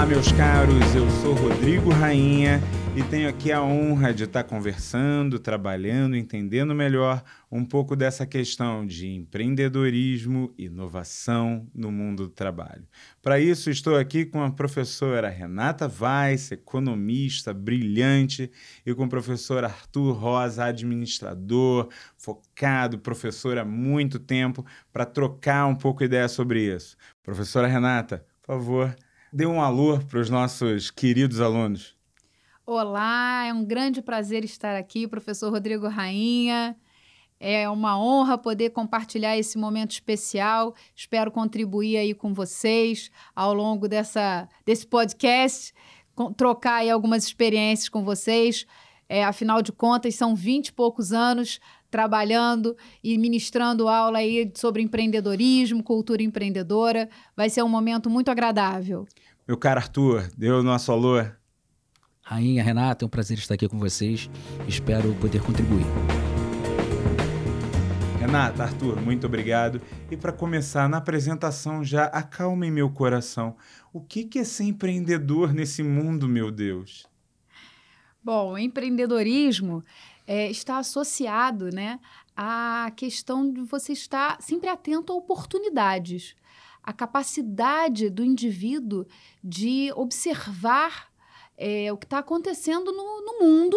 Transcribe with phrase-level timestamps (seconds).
[0.00, 2.58] Olá, meus caros, eu sou Rodrigo Rainha
[2.96, 7.22] e tenho aqui a honra de estar conversando, trabalhando, entendendo melhor
[7.52, 12.88] um pouco dessa questão de empreendedorismo, inovação no mundo do trabalho.
[13.20, 18.50] Para isso, estou aqui com a professora Renata Weiss, economista brilhante,
[18.86, 25.76] e com o professor Arthur Rosa, administrador, focado, professor há muito tempo, para trocar um
[25.76, 26.96] pouco ideia sobre isso.
[27.22, 28.96] Professora Renata, por favor,
[29.32, 31.96] dê um alô para os nossos queridos alunos.
[32.66, 36.76] Olá, é um grande prazer estar aqui, professor Rodrigo Rainha.
[37.38, 40.74] É uma honra poder compartilhar esse momento especial.
[40.94, 45.72] Espero contribuir aí com vocês ao longo dessa, desse podcast,
[46.36, 48.66] trocar aí algumas experiências com vocês.
[49.08, 51.58] É, afinal de contas, são 20 e poucos anos
[51.90, 57.08] trabalhando e ministrando aula aí sobre empreendedorismo, cultura empreendedora.
[57.36, 59.06] Vai ser um momento muito agradável.
[59.46, 61.24] Meu caro Arthur, deu o nosso alô.
[62.22, 64.30] Rainha, Renata, é um prazer estar aqui com vocês.
[64.68, 65.84] Espero poder contribuir.
[68.20, 69.80] Renata, Arthur, muito obrigado.
[70.08, 73.56] E para começar, na apresentação já acalmem meu coração.
[73.92, 77.08] O que, que é ser empreendedor nesse mundo, meu Deus?
[78.22, 79.82] Bom, empreendedorismo
[80.26, 81.98] é, está associado né,
[82.36, 86.34] à questão de você estar sempre atento a oportunidades.
[86.82, 89.06] A capacidade do indivíduo
[89.42, 91.10] de observar
[91.56, 93.76] é, o que está acontecendo no, no mundo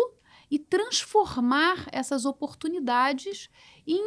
[0.50, 3.50] e transformar essas oportunidades
[3.86, 4.02] em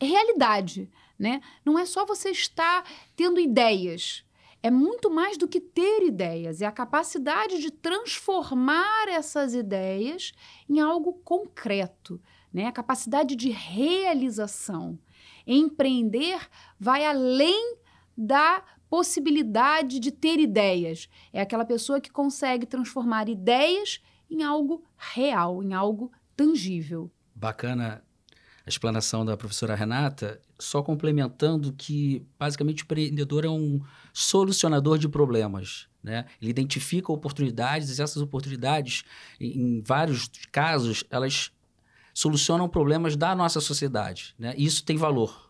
[0.00, 0.90] realidade.
[1.18, 1.40] Né?
[1.64, 4.24] Não é só você estar tendo ideias.
[4.62, 10.32] É muito mais do que ter ideias, é a capacidade de transformar essas ideias
[10.68, 12.20] em algo concreto,
[12.52, 12.66] né?
[12.66, 14.98] a capacidade de realização.
[15.46, 16.48] Empreender
[16.80, 17.78] vai além
[18.16, 21.08] da possibilidade de ter ideias.
[21.32, 27.10] É aquela pessoa que consegue transformar ideias em algo real, em algo tangível.
[27.34, 28.02] Bacana
[28.64, 33.80] a explanação da professora Renata, só complementando que basicamente o empreendedor é um
[34.12, 35.86] solucionador de problemas.
[36.02, 36.24] Né?
[36.40, 39.04] Ele identifica oportunidades e essas oportunidades,
[39.40, 41.50] em vários casos, elas
[42.14, 44.34] solucionam problemas da nossa sociedade.
[44.38, 44.54] Né?
[44.56, 45.45] E isso tem valor.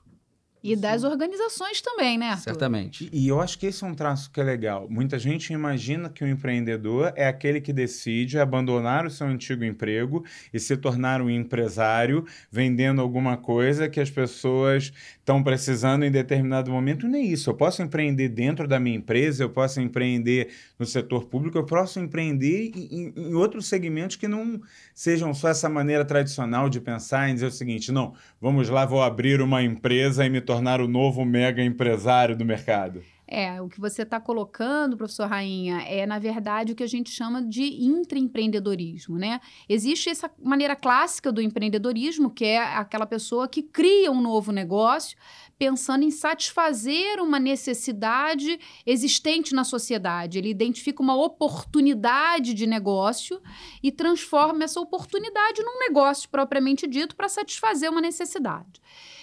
[0.73, 2.43] E das organizações também, né, Arthur?
[2.43, 3.09] Certamente.
[3.13, 4.89] E, e, eu acho que esse é um traço que é legal.
[4.91, 10.25] Muita gente imagina que o empreendedor é aquele que decide abandonar o seu antigo emprego
[10.53, 14.93] e se tornar um empresário vendendo alguma coisa que as pessoas
[15.27, 17.09] estão precisando em determinado momento.
[17.09, 17.51] Nem isso.
[17.51, 21.99] Eu posso empreender dentro da minha empresa, eu posso empreender no setor público, eu posso
[21.99, 24.61] empreender em, em outros segmentos que não
[24.95, 29.03] sejam só essa maneira tradicional de pensar em dizer o seguinte: não, vamos lá, vou
[29.03, 33.03] abrir uma empresa e me tornar tornar o novo mega empresário do mercado?
[33.29, 37.11] É, o que você está colocando, professor Rainha, é, na verdade, o que a gente
[37.11, 39.41] chama de intraempreendedorismo, né?
[39.69, 45.17] Existe essa maneira clássica do empreendedorismo, que é aquela pessoa que cria um novo negócio
[45.59, 50.39] pensando em satisfazer uma necessidade existente na sociedade.
[50.39, 53.41] Ele identifica uma oportunidade de negócio
[53.83, 58.81] e transforma essa oportunidade num negócio propriamente dito para satisfazer uma necessidade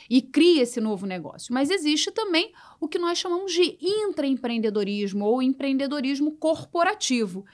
[0.09, 1.53] e cria esse novo negócio.
[1.53, 7.45] Mas existe também o que nós chamamos de intraempreendedorismo ou empreendedorismo corporativo,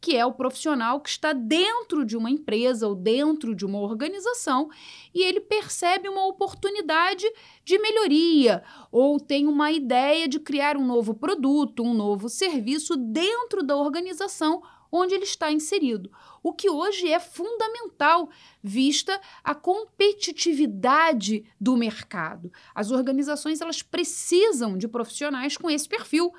[0.00, 4.68] que é o profissional que está dentro de uma empresa ou dentro de uma organização
[5.14, 7.26] e ele percebe uma oportunidade
[7.64, 13.62] de melhoria ou tem uma ideia de criar um novo produto, um novo serviço dentro
[13.62, 16.10] da organização onde ele está inserido.
[16.42, 18.28] O que hoje é fundamental,
[18.62, 22.52] vista a competitividade do mercado.
[22.74, 26.32] As organizações elas precisam de profissionais com esse perfil,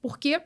[0.00, 0.40] porque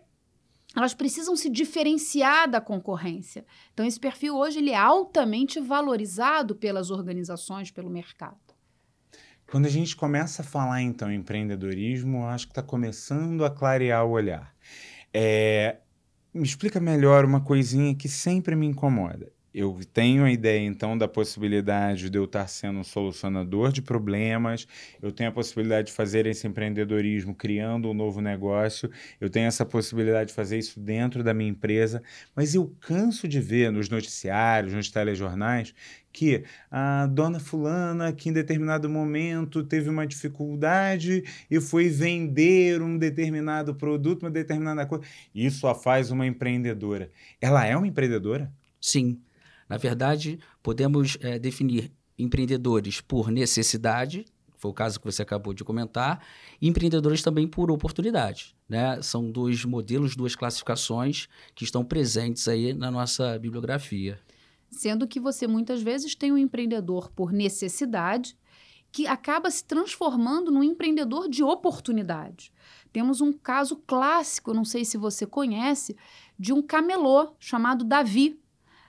[0.76, 3.44] elas precisam se diferenciar da concorrência.
[3.72, 8.36] Então esse perfil hoje ele é altamente valorizado pelas organizações, pelo mercado.
[9.50, 14.04] Quando a gente começa a falar então em empreendedorismo, acho que está começando a clarear
[14.04, 14.54] o olhar.
[15.12, 15.78] É,
[16.38, 19.32] me explica melhor uma coisinha que sempre me incomoda.
[19.60, 24.68] Eu tenho a ideia, então, da possibilidade de eu estar sendo um solucionador de problemas,
[25.02, 28.88] eu tenho a possibilidade de fazer esse empreendedorismo criando um novo negócio,
[29.20, 32.00] eu tenho essa possibilidade de fazer isso dentro da minha empresa,
[32.36, 35.74] mas eu canso de ver nos noticiários, nos telejornais,
[36.12, 42.96] que a dona fulana que em determinado momento teve uma dificuldade e foi vender um
[42.96, 45.04] determinado produto, uma determinada coisa.
[45.34, 47.10] Isso a faz uma empreendedora.
[47.40, 48.52] Ela é uma empreendedora?
[48.80, 49.20] Sim.
[49.68, 54.24] Na verdade, podemos é, definir empreendedores por necessidade,
[54.56, 56.20] foi o caso que você acabou de comentar,
[56.60, 58.56] e empreendedores também por oportunidade.
[58.68, 59.00] Né?
[59.02, 64.18] São dois modelos, duas classificações que estão presentes aí na nossa bibliografia.
[64.70, 68.36] Sendo que você muitas vezes tem um empreendedor por necessidade
[68.90, 72.52] que acaba se transformando num empreendedor de oportunidade.
[72.92, 75.96] Temos um caso clássico, não sei se você conhece,
[76.38, 78.40] de um camelô chamado Davi,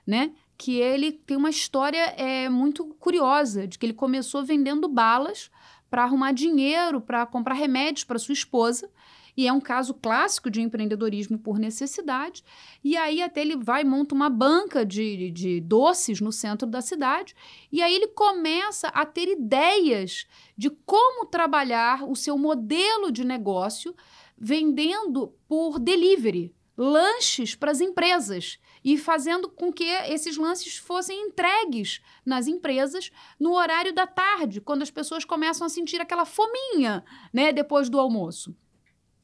[0.08, 0.34] né?
[0.60, 5.50] Que ele tem uma história é, muito curiosa, de que ele começou vendendo balas
[5.90, 8.92] para arrumar dinheiro, para comprar remédios para sua esposa.
[9.38, 12.44] E é um caso clássico de empreendedorismo por necessidade.
[12.84, 17.34] E aí até ele vai monta uma banca de, de doces no centro da cidade.
[17.72, 20.28] E aí ele começa a ter ideias
[20.58, 23.96] de como trabalhar o seu modelo de negócio
[24.38, 32.02] vendendo por delivery, lanches para as empresas e fazendo com que esses lances fossem entregues
[32.26, 37.04] nas empresas no horário da tarde, quando as pessoas começam a sentir aquela fominha,
[37.34, 38.56] né, depois do almoço.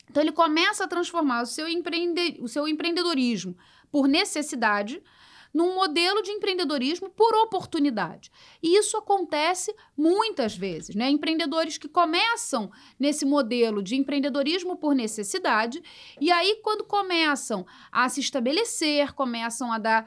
[0.09, 3.57] Então ele começa a transformar o seu, empreende o seu empreendedorismo
[3.91, 5.01] por necessidade
[5.55, 8.29] num modelo de empreendedorismo por oportunidade.
[8.61, 11.09] E isso acontece muitas vezes, né?
[11.09, 12.69] Empreendedores que começam
[12.99, 15.81] nesse modelo de empreendedorismo por necessidade,
[16.19, 20.05] e aí, quando começam a se estabelecer, começam a dar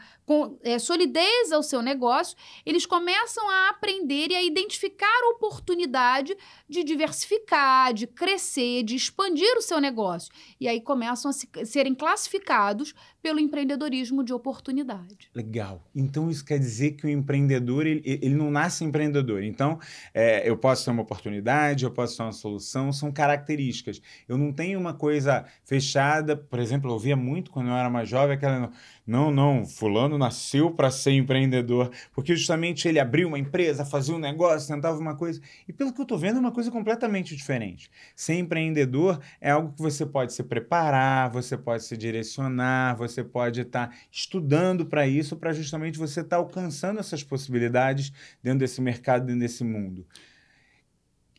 [0.62, 2.36] é, solidez ao seu negócio,
[2.66, 6.36] eles começam a aprender e a identificar a oportunidade
[6.68, 10.30] de diversificar, de crescer, de expandir o seu negócio.
[10.60, 15.30] E aí começam a se, serem classificados pelo empreendedorismo de oportunidade.
[15.34, 15.82] Legal.
[15.94, 19.42] Então isso quer dizer que o empreendedor ele, ele não nasce empreendedor.
[19.42, 19.78] Então
[20.14, 24.00] é, eu posso ter uma oportunidade, eu posso ter uma solução, são características.
[24.28, 26.36] Eu não tenho uma coisa fechada.
[26.36, 28.70] Por exemplo, eu ouvia muito quando eu era mais jovem aquela
[29.08, 34.18] não, não, fulano nasceu para ser empreendedor, porque justamente ele abriu uma empresa, fazia um
[34.18, 35.40] negócio, tentava uma coisa.
[35.66, 37.90] E pelo que eu estou vendo, é uma coisa completamente diferente.
[38.14, 43.60] Ser empreendedor é algo que você pode se preparar, você pode se direcionar, você pode
[43.60, 48.12] estar tá estudando para isso, para justamente você estar tá alcançando essas possibilidades
[48.42, 50.06] dentro desse mercado, dentro desse mundo.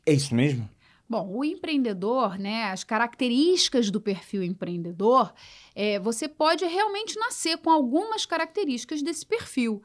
[0.05, 0.69] É isso mesmo?
[1.09, 5.33] Bom, o empreendedor, né, as características do perfil empreendedor,
[5.73, 9.81] é, você pode realmente nascer com algumas características desse perfil.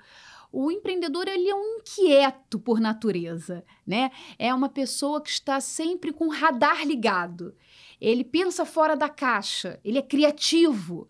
[0.52, 4.12] O empreendedor ele é um inquieto por natureza, né?
[4.38, 7.56] É uma pessoa que está sempre com o radar ligado.
[8.00, 11.08] Ele pensa fora da caixa, ele é criativo.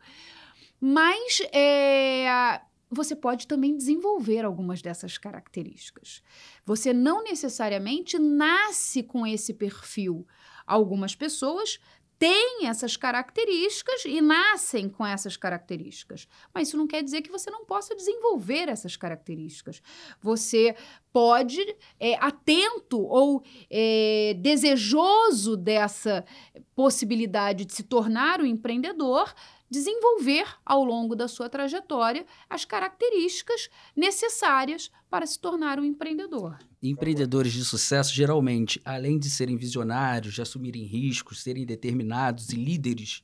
[0.86, 2.60] Mas é,
[2.90, 6.22] você pode também desenvolver algumas dessas características.
[6.62, 10.26] Você não necessariamente nasce com esse perfil.
[10.66, 11.80] Algumas pessoas
[12.18, 16.28] têm essas características e nascem com essas características.
[16.52, 19.80] Mas isso não quer dizer que você não possa desenvolver essas características.
[20.20, 20.76] Você
[21.10, 21.60] pode,
[21.98, 26.26] é, atento ou é, desejoso dessa
[26.74, 29.32] possibilidade de se tornar um empreendedor,
[29.74, 36.56] desenvolver ao longo da sua trajetória as características necessárias para se tornar um empreendedor.
[36.80, 43.22] Empreendedores de sucesso, geralmente, além de serem visionários, de assumirem riscos, serem determinados e líderes,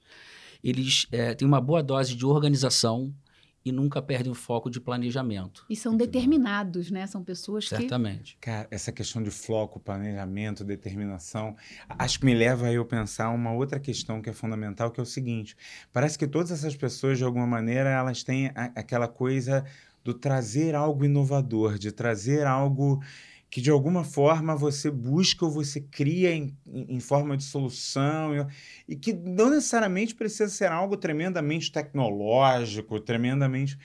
[0.62, 3.14] eles é, têm uma boa dose de organização,
[3.64, 5.66] e nunca perdem o foco de planejamento.
[5.68, 7.06] E são determinados, né?
[7.06, 7.84] São pessoas Certamente.
[7.84, 7.88] que...
[7.90, 8.38] Certamente.
[8.40, 11.54] Cara, essa questão de foco, planejamento, determinação,
[11.88, 15.02] acho que me leva a eu pensar uma outra questão que é fundamental, que é
[15.02, 15.56] o seguinte,
[15.92, 19.64] parece que todas essas pessoas, de alguma maneira, elas têm a, aquela coisa
[20.02, 23.02] do trazer algo inovador, de trazer algo
[23.50, 28.46] que de alguma forma você busca ou você cria em, em forma de solução
[28.88, 33.76] e, que não necessariamente precisa ser algo tremendamente tecnológico, tremendamente.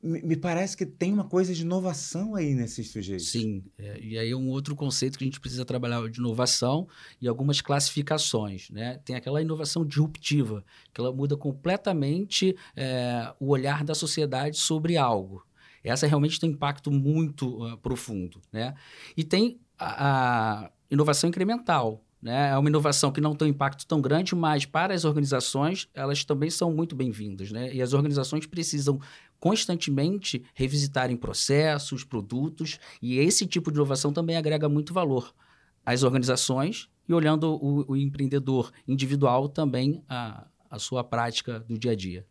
[0.00, 3.28] Me, me parece que tem uma coisa de inovação aí nesses sujeitos.
[3.28, 6.86] Sim, é, e aí é um outro conceito que a gente precisa trabalhar de inovação
[7.20, 8.70] e algumas classificações.
[8.70, 9.00] Né?
[9.04, 15.47] Tem aquela inovação disruptiva, que ela muda completamente é, o olhar da sociedade sobre algo.
[15.82, 18.74] Essa realmente tem um impacto muito uh, profundo, né?
[19.16, 22.50] E tem a, a inovação incremental, né?
[22.50, 26.24] É uma inovação que não tem um impacto tão grande, mas para as organizações elas
[26.24, 27.72] também são muito bem-vindas, né?
[27.72, 29.00] E as organizações precisam
[29.38, 35.32] constantemente revisitarem processos, produtos, e esse tipo de inovação também agrega muito valor
[35.86, 41.92] às organizações e olhando o, o empreendedor individual também a, a sua prática do dia
[41.92, 42.26] a dia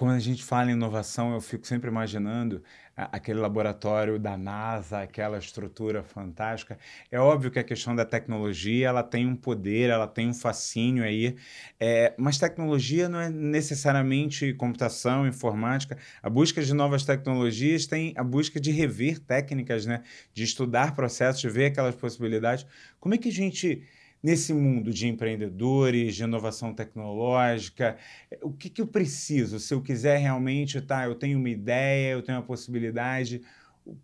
[0.00, 2.62] quando a gente fala em inovação, eu fico sempre imaginando
[2.96, 6.78] aquele laboratório da NASA, aquela estrutura fantástica.
[7.12, 11.04] É óbvio que a questão da tecnologia ela tem um poder, ela tem um fascínio
[11.04, 11.36] aí,
[11.78, 15.98] é, mas tecnologia não é necessariamente computação, informática.
[16.22, 20.02] A busca de novas tecnologias tem a busca de rever técnicas, né?
[20.32, 22.64] de estudar processos, de ver aquelas possibilidades.
[22.98, 23.82] Como é que a gente
[24.22, 27.96] nesse mundo de empreendedores, de inovação tecnológica,
[28.42, 29.58] o que, que eu preciso?
[29.58, 33.42] Se eu quiser realmente, tá, eu tenho uma ideia, eu tenho uma possibilidade,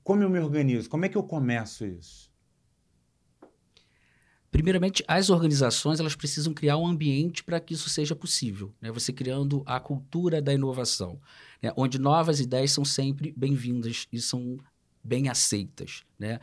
[0.03, 0.89] como eu me organizo?
[0.89, 2.35] Como é que eu começo isso?
[4.51, 8.73] Primeiramente, as organizações elas precisam criar um ambiente para que isso seja possível.
[8.81, 8.91] Né?
[8.91, 11.21] Você criando a cultura da inovação,
[11.63, 11.73] né?
[11.77, 14.59] onde novas ideias são sempre bem-vindas e são
[15.05, 16.05] bem aceitas.
[16.19, 16.41] Né?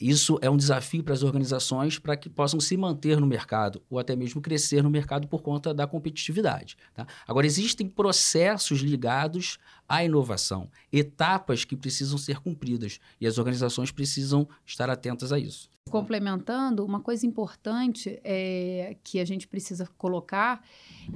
[0.00, 3.98] Isso é um desafio para as organizações para que possam se manter no mercado ou
[3.98, 6.76] até mesmo crescer no mercado por conta da competitividade.
[6.94, 7.06] Tá?
[7.26, 9.58] Agora, existem processos ligados
[9.88, 15.68] à inovação, etapas que precisam ser cumpridas e as organizações precisam estar atentas a isso.
[15.90, 20.64] Complementando, uma coisa importante é, que a gente precisa colocar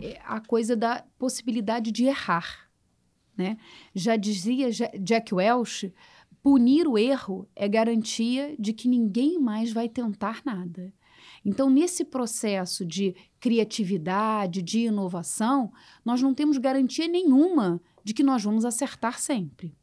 [0.00, 2.68] é a coisa da possibilidade de errar.
[3.36, 3.56] Né?
[3.94, 4.68] Já dizia
[5.00, 5.94] Jack Welch
[6.48, 10.90] punir o erro é garantia de que ninguém mais vai tentar nada.
[11.44, 15.70] Então, nesse processo de criatividade, de inovação,
[16.02, 19.76] nós não temos garantia nenhuma de que nós vamos acertar sempre.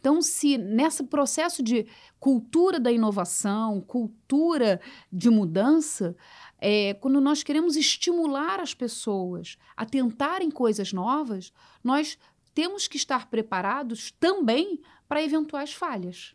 [0.00, 1.86] Então, se nesse processo de
[2.18, 4.80] cultura da inovação, cultura
[5.12, 6.16] de mudança,
[6.58, 12.16] é, quando nós queremos estimular as pessoas a tentarem coisas novas, nós
[12.54, 16.34] temos que estar preparados também para eventuais falhas.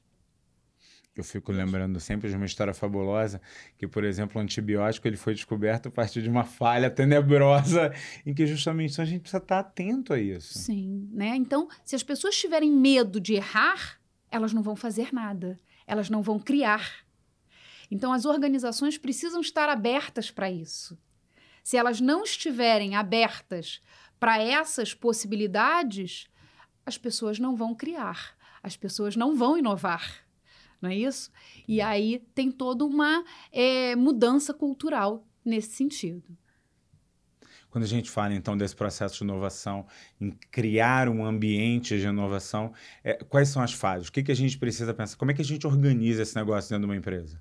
[1.15, 3.41] Eu fico lembrando sempre de uma história fabulosa
[3.77, 7.93] que, por exemplo, o antibiótico ele foi descoberto a partir de uma falha tenebrosa
[8.25, 10.57] em que justamente a gente precisa estar atento a isso.
[10.57, 11.35] Sim, né?
[11.35, 13.99] Então, se as pessoas tiverem medo de errar,
[14.31, 17.03] elas não vão fazer nada, elas não vão criar.
[17.91, 20.97] Então, as organizações precisam estar abertas para isso.
[21.63, 23.81] Se elas não estiverem abertas
[24.19, 26.27] para essas possibilidades,
[26.85, 30.25] as pessoas não vão criar as pessoas não vão inovar.
[30.81, 31.31] Não é isso?
[31.67, 36.37] E aí tem toda uma é, mudança cultural nesse sentido.
[37.69, 39.85] Quando a gente fala, então, desse processo de inovação,
[40.19, 42.73] em criar um ambiente de inovação,
[43.03, 44.07] é, quais são as fases?
[44.07, 45.17] O que, que a gente precisa pensar?
[45.17, 47.39] Como é que a gente organiza esse negócio dentro de uma empresa?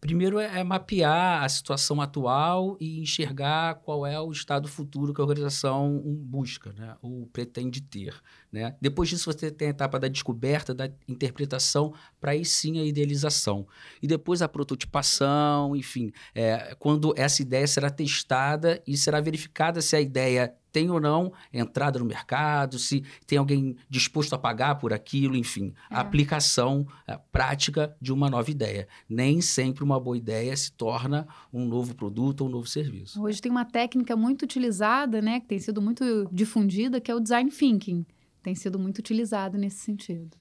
[0.00, 5.20] Primeiro é, é, mapear a situação atual e enxergar qual é o estado futuro que
[5.20, 6.96] a organização busca, né?
[7.02, 8.14] ou pretende ter.
[8.50, 8.74] Né?
[8.80, 13.66] Depois disso, você tem a etapa da descoberta, da interpretação, para aí sim a idealização.
[14.02, 19.94] E depois a prototipação, enfim, é, quando essa ideia será testada e será verificada se
[19.94, 24.92] a ideia tem ou não entrada no mercado, se tem alguém disposto a pagar por
[24.92, 25.94] aquilo, enfim, é.
[25.96, 28.88] a aplicação a prática de uma nova ideia.
[29.08, 33.22] Nem sempre uma boa ideia se torna um novo produto ou um novo serviço.
[33.22, 37.20] Hoje tem uma técnica muito utilizada, né, que tem sido muito difundida, que é o
[37.20, 38.06] design thinking.
[38.42, 40.39] Tem sido muito utilizado nesse sentido.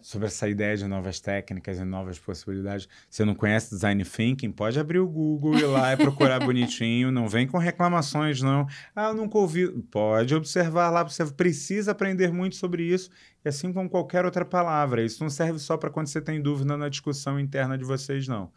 [0.00, 4.52] Sobre essa ideia de novas técnicas e novas possibilidades, você não conhece Design Thinking?
[4.52, 7.10] Pode abrir o Google e lá e procurar bonitinho.
[7.10, 8.68] Não vem com reclamações, não.
[8.94, 9.68] Ah, eu nunca ouvi.
[9.90, 13.10] Pode observar lá, você precisa aprender muito sobre isso,
[13.44, 15.02] e assim como qualquer outra palavra.
[15.02, 18.52] Isso não serve só para quando você tem dúvida na discussão interna de vocês, não.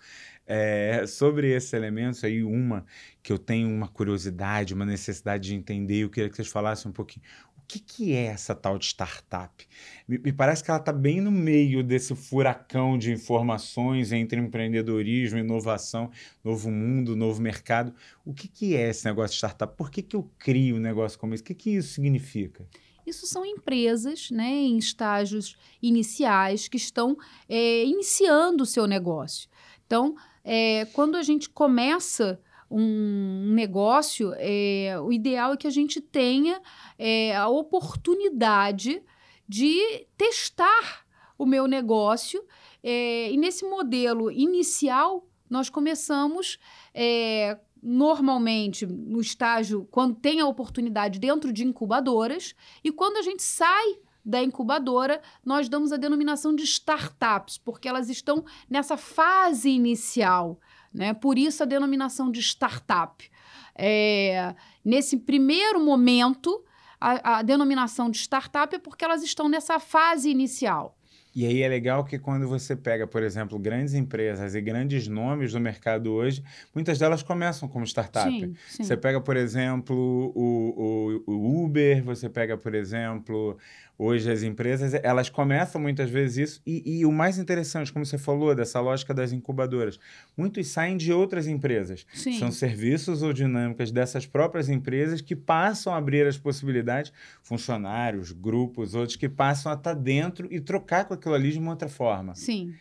[0.46, 2.86] É, sobre esses elementos aí, uma
[3.24, 6.93] que eu tenho uma curiosidade, uma necessidade de entender, eu queria que vocês falassem um
[6.93, 7.24] pouquinho
[7.71, 9.65] que, que é essa tal de startup?
[10.05, 15.39] Me, me parece que ela está bem no meio desse furacão de informações entre empreendedorismo,
[15.39, 16.11] inovação,
[16.43, 17.93] novo mundo, novo mercado.
[18.25, 19.75] O que, que é esse negócio de startup?
[19.77, 21.43] Por que, que eu crio um negócio como esse?
[21.43, 22.67] O que, que isso significa?
[23.07, 29.49] Isso são empresas né, em estágios iniciais que estão é, iniciando o seu negócio.
[29.85, 32.39] Então, é, quando a gente começa
[32.71, 36.61] um negócio, é, o ideal é que a gente tenha
[36.97, 39.03] é, a oportunidade
[39.47, 41.05] de testar
[41.37, 42.43] o meu negócio.
[42.81, 46.57] É, e nesse modelo inicial, nós começamos
[46.93, 53.43] é, normalmente no estágio, quando tem a oportunidade dentro de incubadoras, e quando a gente
[53.43, 60.59] sai da incubadora, nós damos a denominação de startups, porque elas estão nessa fase inicial.
[60.93, 61.13] Né?
[61.13, 63.29] Por isso a denominação de startup.
[63.75, 66.63] É, nesse primeiro momento,
[67.00, 70.98] a, a, denominação de startup é porque elas estão nessa fase inicial.
[71.33, 75.53] E aí é legal que quando você pega, por exemplo, grandes empresas e grandes nomes
[75.53, 76.43] do mercado hoje,
[76.75, 78.29] muitas delas começam como startup.
[78.29, 78.83] Sim, sim.
[78.83, 79.95] Você pega, por exemplo,
[80.36, 83.57] o, o, o Uber, você pega, por exemplo,
[84.03, 88.17] Hoje as empresas, elas começam muitas vezes isso e, e, o mais interessante, como você
[88.17, 90.00] falou, dessa lógica das incubadoras,
[90.36, 92.03] muitos saem de outras empresas.
[92.12, 92.39] Sim.
[92.39, 98.96] São serviços ou dinâmicas dessas próprias empresas que passam a abrir as possibilidades, funcionários, grupos,
[98.96, 102.34] outros que passam a estar dentro e trocar com aquilo ali de uma outra forma.
[102.34, 102.74] Sim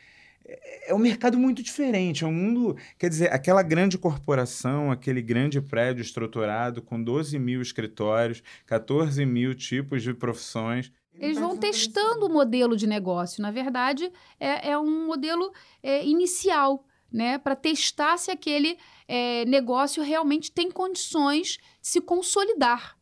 [0.86, 2.24] é um mercado muito diferente.
[2.24, 2.76] É um mundo.
[2.98, 9.54] Quer dizer, aquela grande corporação, aquele grande prédio estruturado com 12 mil escritórios, 14 mil
[9.54, 10.90] tipos de profissões.
[11.14, 13.42] Eles vão testando o modelo de negócio.
[13.42, 15.52] Na verdade, é, é um modelo
[15.82, 17.38] é, inicial, né?
[17.38, 22.98] Para testar se aquele é, negócio realmente tem condições de se consolidar.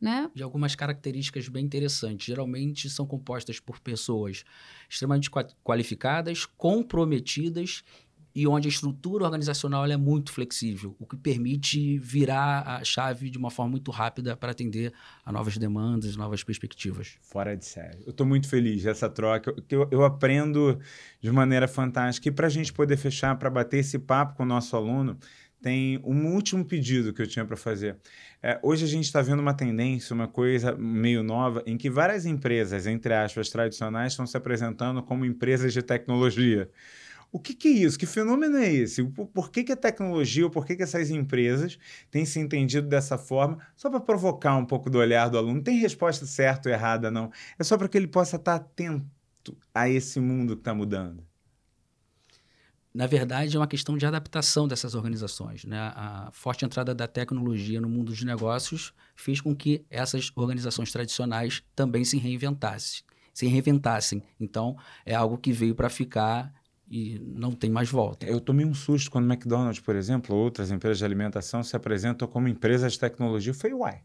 [0.00, 0.28] Né?
[0.34, 2.26] De algumas características bem interessantes.
[2.26, 4.42] Geralmente são compostas por pessoas
[4.90, 5.30] extremamente
[5.62, 7.84] qualificadas, comprometidas
[8.34, 13.38] e onde a estrutura organizacional é muito flexível, o que permite virar a chave de
[13.38, 14.92] uma forma muito rápida para atender
[15.24, 17.16] a novas demandas, novas perspectivas.
[17.20, 18.02] Fora de série.
[18.04, 20.78] Eu estou muito feliz dessa troca, eu, eu, aprendo
[21.20, 22.28] de maneira fantástica.
[22.28, 25.18] E para a gente poder fechar, para bater esse papo com o nosso aluno,
[25.62, 27.96] tem um último pedido que eu tinha para fazer.
[28.42, 32.26] É, hoje a gente está vendo uma tendência, uma coisa meio nova, em que várias
[32.26, 36.68] empresas, entre aspas, tradicionais, estão se apresentando como empresas de tecnologia.
[37.32, 37.98] O que, que, é isso?
[37.98, 39.02] Que fenômeno é esse?
[39.02, 41.78] Por que, que a tecnologia, ou por que, que essas empresas
[42.10, 43.58] têm se entendido dessa forma?
[43.74, 45.54] Só para provocar um pouco do olhar do aluno.
[45.54, 47.32] Não tem resposta certa ou errada, não.
[47.58, 51.24] É só para que ele possa estar tá atento a esse mundo que está mudando.
[52.92, 55.64] Na verdade, é uma questão de adaptação dessas organizações.
[55.64, 55.78] Né?
[55.78, 61.62] A forte entrada da tecnologia no mundo dos negócios fez com que essas organizações tradicionais
[61.74, 63.02] também se reinventassem.
[63.32, 64.22] Se reinventassem.
[64.38, 66.52] Então, é algo que veio para ficar
[66.92, 68.26] e não tem mais volta.
[68.26, 71.74] Eu tomei um susto quando o McDonald's, por exemplo, ou outras empresas de alimentação se
[71.74, 73.50] apresentam como empresas de tecnologia.
[73.50, 74.02] Eu falei, uai.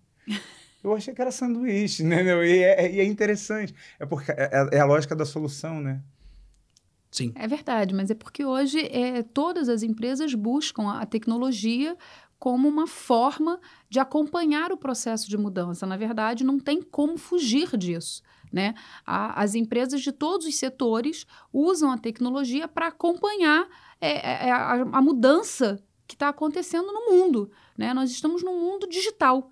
[0.81, 2.23] Eu achei que era sanduíche, né?
[2.23, 3.75] E é, e é interessante.
[3.99, 6.01] É, porque é, é, é, a lógica da solução, né?
[7.11, 7.33] Sim.
[7.35, 11.97] É verdade, mas é porque hoje é, todas as empresas buscam a tecnologia
[12.39, 15.85] como uma forma de acompanhar o processo de mudança.
[15.85, 18.23] Na verdade, não tem como fugir disso.
[18.51, 18.73] Né?
[19.05, 23.67] A, as empresas de todos os setores usam a tecnologia para acompanhar
[23.99, 27.51] é, é, é, a, a, mudança que está acontecendo no mundo.
[27.77, 27.93] Né?
[27.93, 29.51] Nós estamos num mundo digital.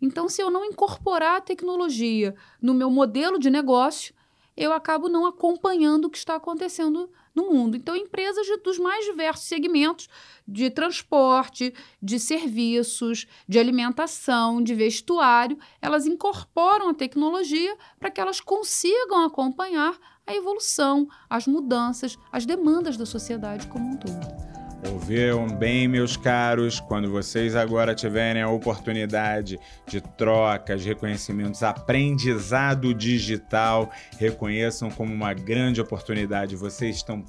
[0.00, 4.14] Então, se eu não incorporar a tecnologia no meu modelo de negócio,
[4.56, 7.76] eu acabo não acompanhando o que está acontecendo no mundo.
[7.76, 10.08] Então, empresas de, dos mais diversos segmentos
[10.48, 18.40] de transporte, de serviços, de alimentação, de vestuário, elas incorporam a tecnologia para que elas
[18.40, 19.96] consigam acompanhar
[20.26, 24.45] a evolução, as mudanças, as demandas da sociedade como um todo.
[24.92, 26.80] Ouviram bem, meus caros?
[26.80, 35.80] Quando vocês agora tiverem a oportunidade de trocas, reconhecimentos, aprendizado digital, reconheçam como uma grande
[35.80, 36.56] oportunidade.
[36.56, 37.24] Vocês estão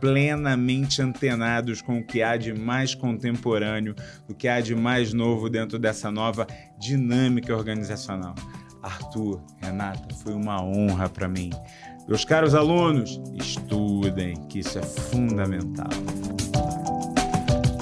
[0.00, 3.94] plenamente antenados com o que há de mais contemporâneo,
[4.28, 6.46] o que há de mais novo dentro dessa nova
[6.78, 8.34] dinâmica organizacional.
[8.82, 11.50] Arthur, Renata, foi uma honra para mim.
[12.08, 15.88] Meus caros alunos, estudem, que isso é fundamental.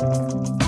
[0.00, 0.59] Thank you.